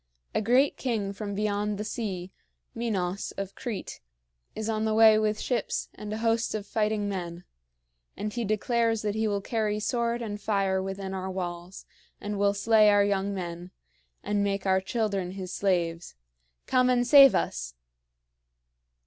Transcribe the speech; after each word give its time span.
A 0.33 0.41
great 0.41 0.77
king 0.77 1.13
from 1.13 1.35
beyond 1.35 1.77
the 1.77 1.83
sea, 1.83 2.31
Minos 2.73 3.33
of 3.37 3.53
Crete, 3.53 3.99
is 4.55 4.67
on 4.67 4.83
the 4.83 4.95
way 4.95 5.19
with 5.19 5.39
ships 5.39 5.89
and 5.93 6.11
a 6.11 6.17
host 6.17 6.55
of 6.55 6.65
fighting 6.65 7.07
men; 7.07 7.43
and 8.17 8.33
he 8.33 8.43
declares 8.43 9.03
that 9.03 9.13
he 9.13 9.27
will 9.27 9.41
carry 9.41 9.79
sword 9.79 10.23
and 10.23 10.41
fire 10.41 10.81
within 10.81 11.13
our 11.13 11.29
walls, 11.29 11.85
and 12.19 12.39
will 12.39 12.55
slay 12.55 12.89
our 12.89 13.03
young 13.05 13.31
men 13.31 13.69
and 14.23 14.43
make 14.43 14.65
our 14.65 14.81
children 14.81 15.33
his 15.33 15.53
slaves. 15.53 16.15
Come 16.65 16.89
and 16.89 17.05
save 17.05 17.35
us!" 17.35 17.75